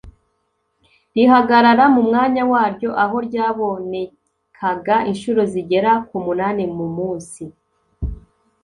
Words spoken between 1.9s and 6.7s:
mu mwanya waryo aho ryabonekaga incuro zigera ku munani